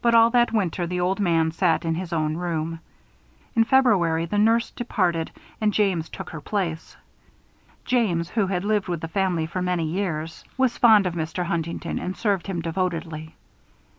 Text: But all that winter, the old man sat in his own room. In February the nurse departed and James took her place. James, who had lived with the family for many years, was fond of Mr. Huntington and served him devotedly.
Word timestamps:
But 0.00 0.14
all 0.14 0.30
that 0.30 0.50
winter, 0.50 0.86
the 0.86 0.98
old 1.00 1.20
man 1.20 1.50
sat 1.52 1.84
in 1.84 1.94
his 1.96 2.10
own 2.10 2.38
room. 2.38 2.80
In 3.54 3.64
February 3.64 4.24
the 4.24 4.38
nurse 4.38 4.70
departed 4.70 5.30
and 5.60 5.74
James 5.74 6.08
took 6.08 6.30
her 6.30 6.40
place. 6.40 6.96
James, 7.84 8.30
who 8.30 8.46
had 8.46 8.64
lived 8.64 8.88
with 8.88 9.02
the 9.02 9.08
family 9.08 9.44
for 9.44 9.60
many 9.60 9.84
years, 9.84 10.42
was 10.56 10.78
fond 10.78 11.06
of 11.06 11.12
Mr. 11.12 11.44
Huntington 11.44 11.98
and 11.98 12.16
served 12.16 12.46
him 12.46 12.62
devotedly. 12.62 13.34